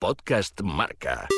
[0.00, 1.28] Podcast Marca.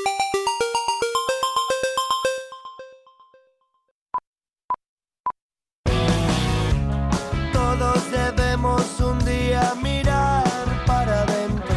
[7.52, 10.44] Todos debemos un día mirar
[10.86, 11.74] para adentro.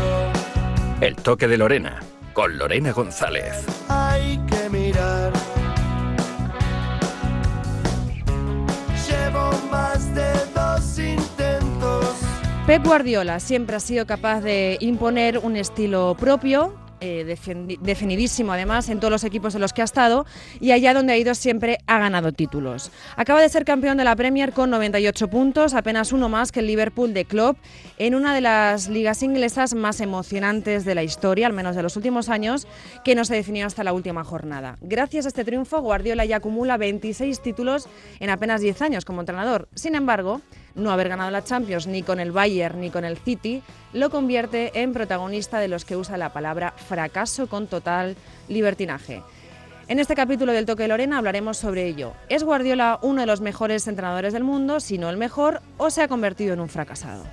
[1.01, 1.99] El toque de Lorena,
[2.33, 3.65] con Lorena González.
[12.67, 17.37] Pep Guardiola siempre ha sido capaz de imponer un estilo propio, eh,
[17.79, 20.25] definidísimo además en todos los equipos en los que ha estado
[20.59, 22.91] y allá donde ha ido siempre ha ganado títulos.
[23.17, 26.65] Acaba de ser campeón de la Premier con 98 puntos, apenas uno más que el
[26.65, 27.59] Liverpool de Klopp,
[27.99, 31.95] en una de las ligas inglesas más emocionantes de la historia, al menos de los
[31.95, 32.65] últimos años,
[33.03, 34.79] que no se definió hasta la última jornada.
[34.81, 37.87] Gracias a este triunfo, Guardiola ya acumula 26 títulos
[38.19, 39.69] en apenas 10 años como entrenador.
[39.75, 40.41] Sin embargo,
[40.75, 44.81] no haber ganado la Champions ni con el Bayern ni con el City lo convierte
[44.81, 48.15] en protagonista de los que usa la palabra fracaso con total
[48.47, 49.23] libertinaje.
[49.87, 52.13] En este capítulo del Toque de Lorena hablaremos sobre ello.
[52.27, 56.01] ¿Es Guardiola uno de los mejores entrenadores del mundo, si no el mejor, o se
[56.01, 57.23] ha convertido en un fracasado?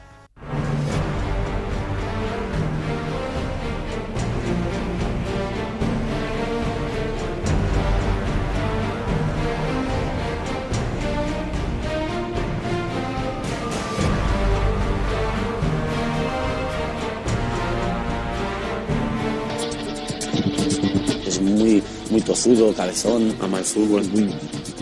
[22.32, 23.36] Tozudo, cabezón.
[23.40, 24.30] ama el fútbol, es muy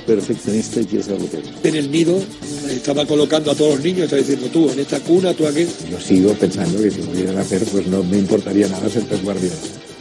[0.07, 1.45] perfeccionista y quiere saber lo que es.
[1.65, 2.23] en el nido
[2.71, 5.67] estaba colocando a todos los niños, está diciendo tú en esta cuna, tú aquí.
[5.91, 9.25] Yo sigo pensando que si me vieran hacer, pues no me importaría nada ser Pep
[9.25, 9.57] Guardiola.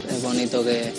[0.08, 0.92] Es bonito que,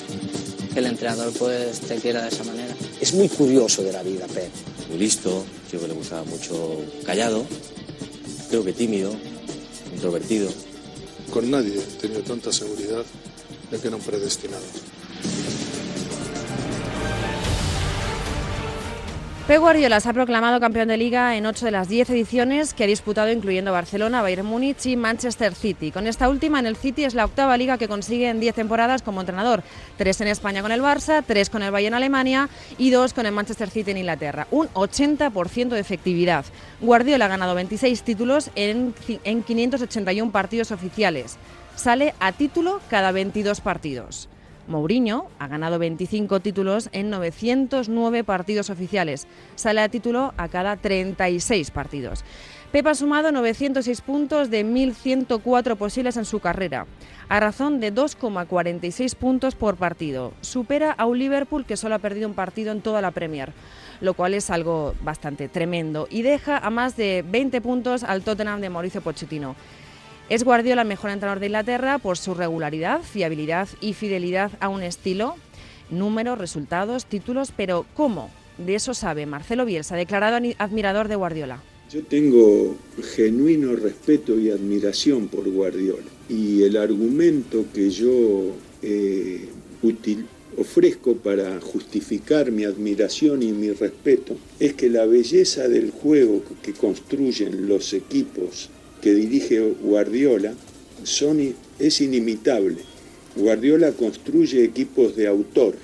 [0.73, 2.75] que el entrenador pues te quiera de esa manera.
[2.99, 4.49] Es muy curioso de la vida, Pep.
[4.89, 7.45] Muy listo, creo que le gustaba mucho callado,
[8.49, 9.13] creo que tímido,
[9.93, 10.49] introvertido.
[11.31, 13.05] Con nadie he tenido tanta seguridad
[13.71, 14.65] de que era un predestinado.
[19.51, 22.85] Pep Guardiola se ha proclamado campeón de liga en 8 de las 10 ediciones que
[22.85, 25.91] ha disputado, incluyendo Barcelona, Bayern Múnich y Manchester City.
[25.91, 29.01] Con esta última, en el City es la octava liga que consigue en 10 temporadas
[29.01, 29.61] como entrenador.
[29.97, 32.47] Tres en España con el Barça, tres con el Bayern Alemania
[32.77, 34.47] y dos con el Manchester City en Inglaterra.
[34.51, 36.45] Un 80% de efectividad.
[36.79, 38.95] Guardiola ha ganado 26 títulos en,
[39.25, 41.35] en 581 partidos oficiales.
[41.75, 44.29] Sale a título cada 22 partidos.
[44.67, 49.27] Mourinho ha ganado 25 títulos en 909 partidos oficiales.
[49.55, 52.23] Sale a título a cada 36 partidos.
[52.71, 56.87] Pep ha sumado 906 puntos de 1.104 posibles en su carrera,
[57.27, 60.31] a razón de 2,46 puntos por partido.
[60.39, 63.51] Supera a un Liverpool que solo ha perdido un partido en toda la Premier,
[63.99, 68.61] lo cual es algo bastante tremendo, y deja a más de 20 puntos al Tottenham
[68.61, 69.57] de Mauricio Pochettino.
[70.31, 74.81] Es Guardiola el mejor entrenador de Inglaterra por su regularidad, fiabilidad y fidelidad a un
[74.81, 75.35] estilo,
[75.89, 78.31] números, resultados, títulos, pero ¿cómo?
[78.57, 81.61] De eso sabe Marcelo Bielsa, declarado admirador de Guardiola.
[81.91, 82.77] Yo tengo
[83.13, 89.49] genuino respeto y admiración por Guardiola y el argumento que yo eh,
[90.57, 96.71] ofrezco para justificar mi admiración y mi respeto es que la belleza del juego que
[96.71, 98.69] construyen los equipos
[99.01, 100.53] que dirige Guardiola
[101.03, 102.77] son, i- es inimitable.
[103.35, 105.75] Guardiola construye equipos de autor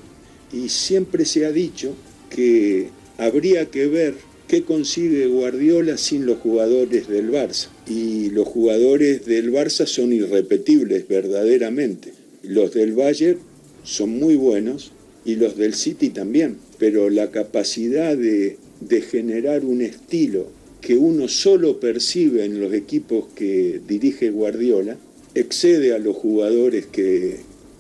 [0.53, 1.93] y siempre se ha dicho
[2.29, 4.15] que habría que ver
[4.47, 7.67] qué consigue Guardiola sin los jugadores del Barça.
[7.87, 12.13] Y los jugadores del Barça son irrepetibles verdaderamente.
[12.43, 13.39] Los del Bayern
[13.83, 14.91] son muy buenos
[15.25, 20.47] y los del City también, pero la capacidad de, de generar un estilo
[20.87, 24.95] que uno solo percibe en los equipos que dirige Guardiola
[25.35, 27.39] excede a los jugadores que,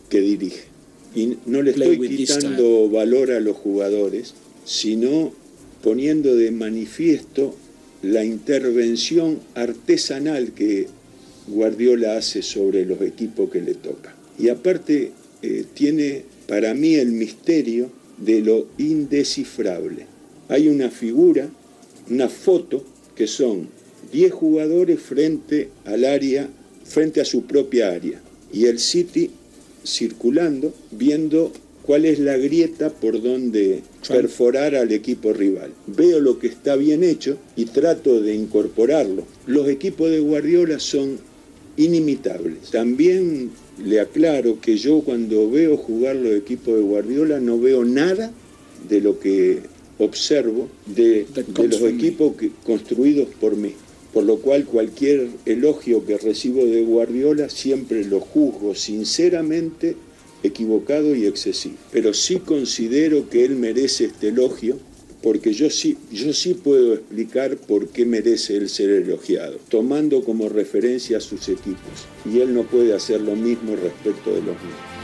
[0.09, 0.63] que dirige.
[1.15, 4.33] Y no le estoy quitando valor a los jugadores,
[4.65, 5.31] sino
[5.81, 7.55] poniendo de manifiesto
[8.01, 10.87] la intervención artesanal que
[11.47, 14.17] Guardiola hace sobre los equipos que le toca.
[14.37, 15.13] Y aparte
[15.43, 20.07] eh, tiene para mí el misterio de lo indescifrable.
[20.49, 21.49] Hay una figura,
[22.09, 22.83] una foto,
[23.17, 23.67] que son
[24.13, 26.47] 10 jugadores frente al área,
[26.85, 28.21] frente a su propia área.
[28.53, 29.31] Y el City
[29.83, 35.73] circulando, viendo cuál es la grieta por donde perforar al equipo rival.
[35.87, 39.23] Veo lo que está bien hecho y trato de incorporarlo.
[39.45, 41.17] Los equipos de Guardiola son
[41.75, 42.71] inimitables.
[42.71, 43.51] También
[43.83, 48.31] le aclaro que yo cuando veo jugar los equipos de Guardiola no veo nada
[48.89, 49.61] de lo que
[49.99, 53.73] observo de, los equipos que- construidos por mí.
[54.13, 59.95] Por lo cual cualquier elogio que recibo de Guardiola siempre lo juzgo sinceramente
[60.43, 61.75] equivocado y excesivo.
[61.91, 64.77] Pero sí considero que él merece este elogio
[65.21, 70.47] porque yo sí, yo sí puedo explicar por qué merece él ser elogiado, tomando como
[70.47, 72.05] referencia a sus equipos.
[72.31, 74.96] Y él no puede hacer lo mismo respecto de los míos.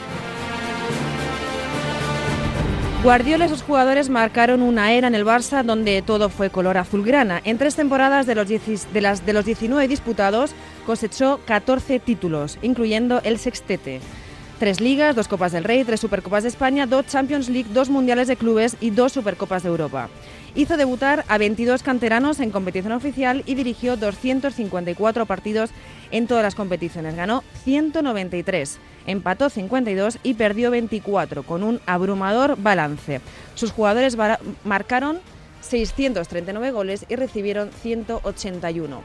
[3.04, 7.42] Guardiola y sus jugadores marcaron una era en el Barça donde todo fue color azulgrana.
[7.44, 10.52] En tres temporadas de los, de, los 19 disputados
[10.86, 14.00] cosechó 14 títulos, incluyendo el sextete.
[14.64, 18.30] Tres ligas, dos Copas del Rey, tres Supercopas de España, dos Champions League, dos Mundiales
[18.30, 20.08] de Clubes y dos Supercopas de Europa.
[20.56, 25.72] Hizo debutar a 22 canteranos en competición oficial y dirigió 254 partidos
[26.12, 27.18] en todas las competiciones.
[27.18, 33.20] Ganó 193, empató 52 y perdió 24, con un abrumador balance.
[33.56, 34.16] Sus jugadores
[34.64, 35.20] marcaron
[35.60, 39.04] 639 goles y recibieron 181.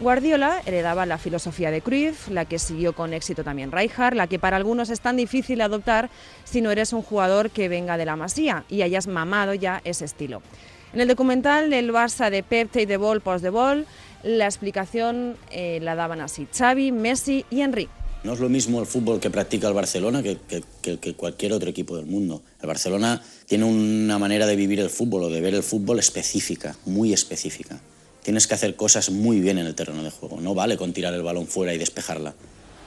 [0.00, 4.38] Guardiola heredaba la filosofía de Cruyff, la que siguió con éxito también Rijkaard, la que
[4.38, 6.08] para algunos es tan difícil de adoptar
[6.44, 10.04] si no eres un jugador que venga de la masía y hayas mamado ya ese
[10.04, 10.40] estilo.
[10.92, 13.86] En el documental del Barça de Pep Take the Ball, Post the Ball,
[14.22, 17.88] la explicación eh, la daban así Xavi, Messi y Henry.
[18.22, 20.38] No es lo mismo el fútbol que practica el Barcelona que,
[20.80, 22.42] que, cualquier otro equipo del mundo.
[22.60, 26.76] El Barcelona tiene una manera de vivir el fútbol o de ver el fútbol específica,
[26.86, 27.80] muy específica
[28.28, 30.38] tienes que hacer cosas muy bien en el terreno de juego.
[30.38, 32.34] No vale con tirar el balón fuera y despejarla.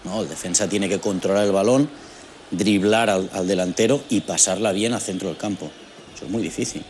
[0.03, 1.89] No, el defensa tiene que controlar el balón,
[2.51, 5.71] driblar al, delantero y pasarla bien al centro del campo.
[6.13, 6.83] Eso es muy difícil.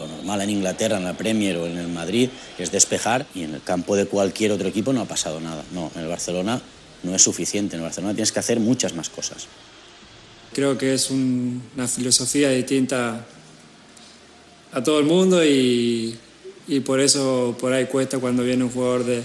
[0.00, 3.54] Lo normal en Inglaterra, en la Premier o en el Madrid es despejar y en
[3.54, 5.62] el campo de cualquier otro equipo no ha pasado nada.
[5.70, 6.60] No, en el Barcelona
[7.04, 7.76] no es suficiente.
[7.76, 9.46] En el Barcelona tienes que hacer muchas más cosas.
[10.52, 13.24] Creo que es una filosofía distinta
[14.72, 16.18] a todo el mundo y
[16.66, 19.22] y por eso por ahí cuesta cuando viene un jugador de,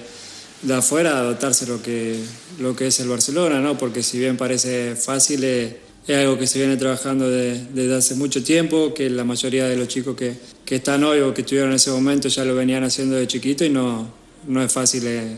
[0.61, 2.19] de afuera adaptarse lo que,
[2.59, 3.77] lo que es el Barcelona, ¿no?
[3.77, 5.75] porque si bien parece fácil, es,
[6.09, 10.15] algo que se viene trabajando desde hace mucho tiempo, que la mayoría de los chicos
[10.15, 10.33] que,
[10.65, 13.63] que, están hoy o que estuvieron en ese momento ya lo venían haciendo de chiquito
[13.63, 14.11] y no,
[14.47, 15.37] no es fácil eh,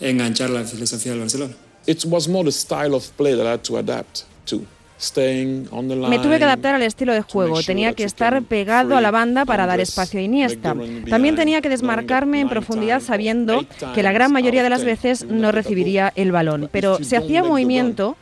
[0.00, 1.54] enganchar la filosofía del Barcelona.
[1.86, 4.66] It was more the style of play that I had to adapt to.
[4.98, 9.44] Me tuve que adaptar al estilo de juego, tenía que estar pegado a la banda
[9.44, 10.74] para dar espacio a Iniesta.
[11.08, 13.64] También tenía que desmarcarme en profundidad sabiendo
[13.94, 18.16] que la gran mayoría de las veces no recibiría el balón, pero si hacía movimiento,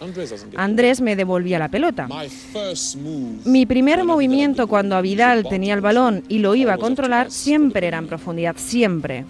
[0.57, 2.09] Andrés me devolvía la pelota.
[3.45, 7.99] Mi primer movimiento cuando Vidal tenía el balón y lo iba a controlar siempre era
[7.99, 9.25] en profundidad, siempre.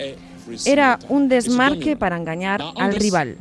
[0.64, 3.36] Era un desmarque para engañar al rival.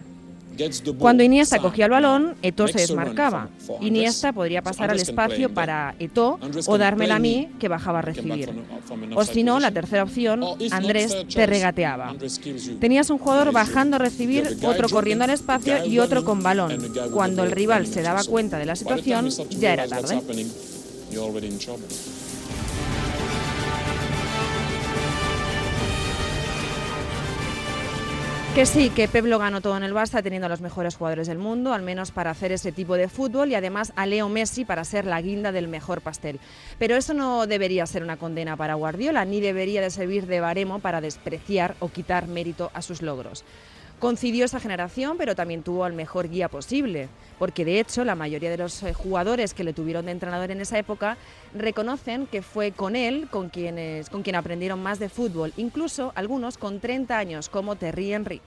[1.00, 3.50] Cuando Iniesta cogía el balón, Eto se desmarcaba.
[3.82, 8.52] Iniesta podría pasar al espacio para Eto o dármela a mí, que bajaba a recibir.
[9.16, 12.16] O si no, la tercera opción, Andrés te regateaba.
[12.80, 16.92] Tenías un jugador bajando a recibir, otro corriendo al espacio y otro con balón.
[17.12, 20.22] Cuando el rival se daba cuenta de la situación, ya era tarde.
[28.54, 31.26] Que sí, que Pep lo ganó todo en el Barça teniendo a los mejores jugadores
[31.26, 34.64] del mundo, al menos para hacer ese tipo de fútbol y además a Leo Messi
[34.64, 36.40] para ser la guinda del mejor pastel.
[36.78, 40.78] Pero eso no debería ser una condena para Guardiola, ni debería de servir de baremo
[40.78, 43.44] para despreciar o quitar mérito a sus logros.
[44.04, 47.08] Concidió esa generación, pero también tuvo al mejor guía posible,
[47.40, 50.60] porque de hecho la mayoría de los eh, jugadores que le tuvieron de entrenador en
[50.60, 51.16] esa época
[51.54, 56.58] reconocen que fue con él con, quienes, con quien aprendieron más de fútbol, incluso algunos
[56.58, 58.42] con 30 años, como Terry Henry.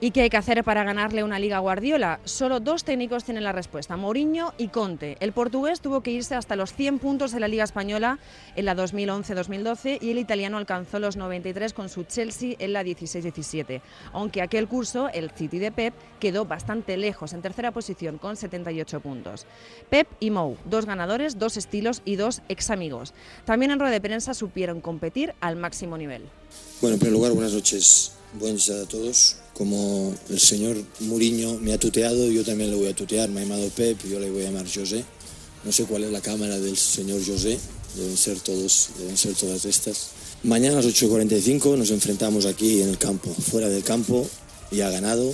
[0.00, 2.20] ¿Y qué hay que hacer para ganarle una Liga Guardiola?
[2.22, 5.16] Solo dos técnicos tienen la respuesta, Mourinho y Conte.
[5.18, 8.20] El portugués tuvo que irse hasta los 100 puntos de la Liga Española
[8.54, 13.80] en la 2011-2012 y el italiano alcanzó los 93 con su Chelsea en la 16-17.
[14.12, 19.00] Aunque aquel curso, el City de Pep, quedó bastante lejos, en tercera posición con 78
[19.00, 19.46] puntos.
[19.90, 23.14] Pep y Mou, dos ganadores, dos estilos y dos ex amigos.
[23.44, 26.22] También en rueda de prensa supieron competir al máximo nivel.
[26.80, 28.17] Bueno, en primer lugar, buenas noches.
[28.34, 29.36] Buenas a todos.
[29.54, 33.30] Como el señor Muriño me ha tuteado, yo también le voy a tutear.
[33.30, 35.02] Me ha llamado Pep, yo le voy a llamar José.
[35.64, 37.58] No sé cuál es la cámara del señor José.
[37.96, 40.10] Deben ser todos, deben ser todas estas.
[40.42, 44.28] Mañana a las 8.45 nos enfrentamos aquí en el campo, fuera del campo,
[44.70, 45.32] y ha ganado.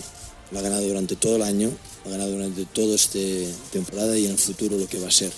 [0.53, 1.71] Lo ha ganado durante todo el año,
[2.07, 3.19] ha ganado durante toda esta
[3.73, 5.33] temporada y en el futuro lo que va a ser.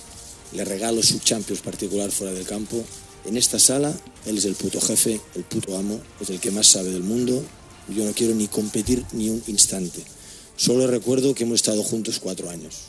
[0.52, 2.84] Le regalo su Champions particular fuera del campo
[3.24, 6.66] en esta sala, él es el puto jefe, el puto amo, es el que más
[6.66, 7.42] sabe del mundo.
[7.88, 10.02] Yo no quiero ni competir ni un instante.
[10.56, 12.88] Solo recuerdo que hemos estado juntos cuatro años.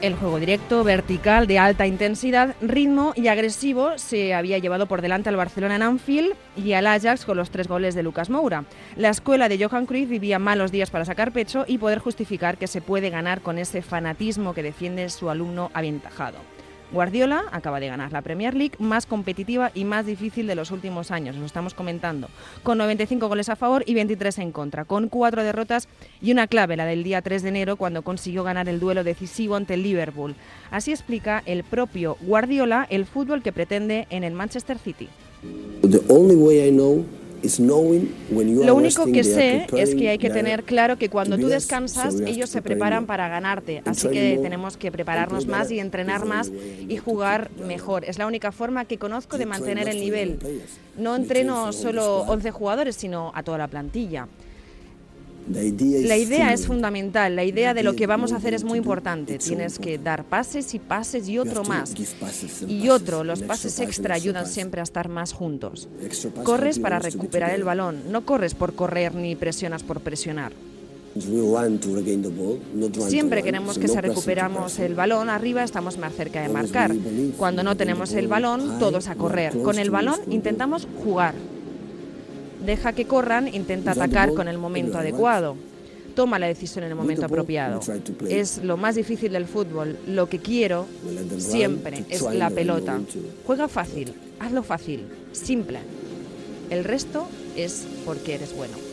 [0.00, 5.30] El juego directo, vertical, de alta intensidad, ritmo y agresivo se había llevado por delante
[5.30, 8.64] al Barcelona en Anfield y al Ajax con los tres goles de Lucas Moura.
[8.96, 12.66] La escuela de Johan Cruyff vivía malos días para sacar pecho y poder justificar que
[12.66, 16.53] se puede ganar con ese fanatismo que defiende su alumno aventajado.
[16.94, 21.10] Guardiola acaba de ganar la Premier League más competitiva y más difícil de los últimos
[21.10, 22.28] años, lo estamos comentando,
[22.62, 25.88] con 95 goles a favor y 23 en contra, con cuatro derrotas
[26.22, 29.56] y una clave, la del día 3 de enero, cuando consiguió ganar el duelo decisivo
[29.56, 30.36] ante el Liverpool.
[30.70, 35.08] Así explica el propio Guardiola el fútbol que pretende en el Manchester City.
[38.64, 42.50] Lo único que sé es que hay que tener claro que cuando tú descansas, ellos
[42.50, 43.82] se preparan para ganarte.
[43.84, 46.50] Así que tenemos que prepararnos más y entrenar más
[46.88, 48.04] y jugar mejor.
[48.04, 50.38] Es la única forma que conozco de mantener el nivel.
[50.96, 54.28] No entreno solo 11 jugadores, sino a toda la plantilla.
[55.48, 59.38] La idea es fundamental, la idea de lo que vamos a hacer es muy importante.
[59.38, 61.92] Tienes que dar pases y pases y otro más.
[62.66, 65.88] Y otro, los pases extra ayudan siempre a estar más juntos.
[66.44, 70.52] Corres para recuperar el balón, no corres por correr ni presionas por presionar.
[73.06, 76.92] Siempre queremos que si recuperamos el balón arriba estamos más cerca de marcar.
[77.36, 79.56] Cuando no tenemos el balón, todos a correr.
[79.62, 81.34] Con el balón intentamos jugar,
[82.64, 85.56] deja que corran, intenta atacar con el momento adecuado.
[86.14, 87.80] Toma la decisión en el momento apropiado.
[88.28, 89.98] Es lo más difícil del fútbol.
[90.06, 90.86] Lo que quiero
[91.38, 93.00] siempre es la pelota.
[93.44, 95.80] Juega fácil, hazlo fácil, simple.
[96.70, 98.83] El resto es porque eres bueno.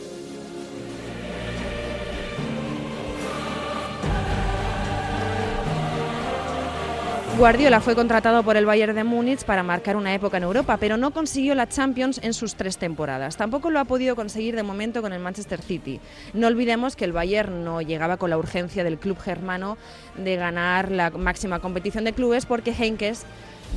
[7.38, 10.98] Guardiola fue contratado por el Bayern de Múnich para marcar una época en Europa, pero
[10.98, 13.38] no consiguió la Champions en sus tres temporadas.
[13.38, 15.98] Tampoco lo ha podido conseguir de momento con el Manchester City.
[16.34, 19.78] No olvidemos que el Bayern no llegaba con la urgencia del club germano
[20.16, 23.22] de ganar la máxima competición de clubes porque Henkes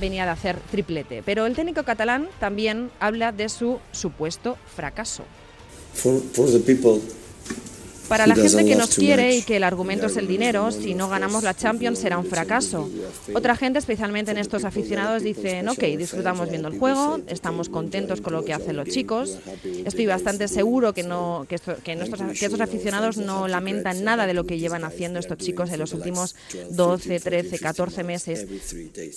[0.01, 1.23] venía de hacer triplete.
[1.23, 5.23] Pero el técnico catalán también habla de su supuesto fracaso.
[8.07, 11.09] Para la gente que nos quiere y que el argumento es el dinero, si no
[11.09, 12.89] ganamos la Champions será un fracaso.
[13.33, 18.33] Otra gente, especialmente en estos aficionados, dicen, ok, disfrutamos viendo el juego, estamos contentos con
[18.33, 19.37] lo que hacen los chicos.
[19.85, 24.83] Estoy bastante seguro que, no, que, estos aficionados no lamentan nada de lo que llevan
[24.83, 26.35] haciendo estos chicos en los últimos
[26.71, 28.45] 12, 13, 14 meses.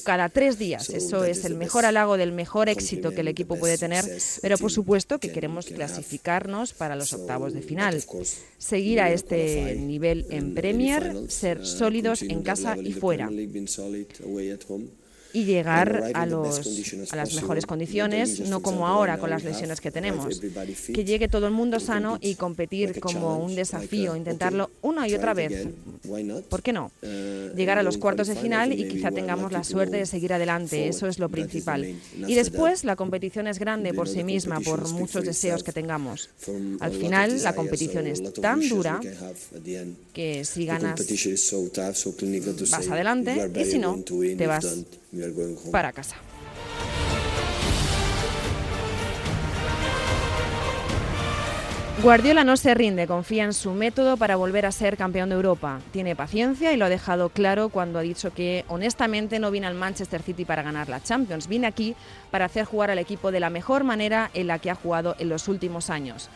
[0.04, 0.88] Cada tres días.
[0.90, 4.04] Eso es el mejor halago del mejor éxito que el equipo puede tener,
[4.40, 8.02] pero por supuesto que queremos clasificarnos para los octavos de final
[8.78, 13.28] seguir a este nivel en Premier, ser sólidos en casa y fuera
[15.32, 19.90] y llegar a, los, a las mejores condiciones, no como ahora con las lesiones que
[19.90, 20.40] tenemos.
[20.40, 25.34] Que llegue todo el mundo sano y competir como un desafío, intentarlo una y otra
[25.34, 25.68] vez.
[26.48, 26.90] ¿Por qué no?
[27.02, 30.88] Uh, Llegar a los cuartos de final y quizá tengamos la suerte de seguir adelante,
[30.88, 31.94] eso es lo principal.
[32.26, 36.30] Y después la competición es grande por sí misma, por muchos deseos que tengamos.
[36.80, 39.00] Al final la competición es tan dura
[40.12, 40.98] que si ganas
[42.70, 44.66] vas adelante y si no, te vas
[45.70, 46.16] para casa.
[52.00, 55.80] Guardiola no se rinde, confía en su método para volver a ser campeón de Europa.
[55.90, 59.74] Tiene paciencia y lo ha dejado claro cuando ha dicho que honestamente no vine al
[59.74, 61.96] Manchester City para ganar la Champions, vine aquí
[62.30, 65.28] para hacer jugar al equipo de la mejor manera en la que ha jugado en
[65.28, 66.30] los últimos años.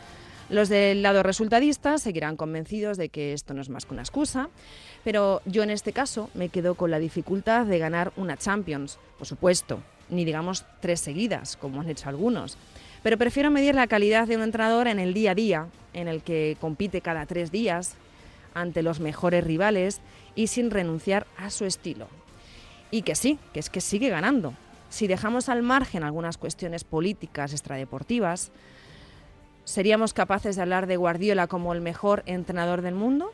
[0.52, 4.50] Los del lado resultadista seguirán convencidos de que esto no es más que una excusa,
[5.02, 9.26] pero yo en este caso me quedo con la dificultad de ganar una Champions, por
[9.26, 9.80] supuesto,
[10.10, 12.58] ni digamos tres seguidas, como han hecho algunos.
[13.02, 16.22] Pero prefiero medir la calidad de un entrenador en el día a día, en el
[16.22, 17.94] que compite cada tres días
[18.52, 20.02] ante los mejores rivales
[20.34, 22.08] y sin renunciar a su estilo.
[22.90, 24.52] Y que sí, que es que sigue ganando.
[24.90, 28.52] Si dejamos al margen algunas cuestiones políticas extradeportivas,
[29.64, 33.32] ¿Seríamos capaces de hablar de Guardiola como el mejor entrenador del mundo?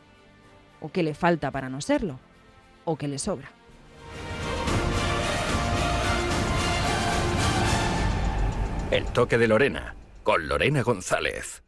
[0.79, 2.19] ¿O qué le falta para no serlo?
[2.85, 3.51] ¿O qué le sobra?
[8.91, 11.63] El toque de Lorena, con Lorena González.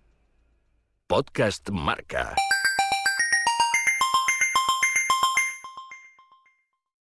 [1.07, 2.35] Podcast Marca.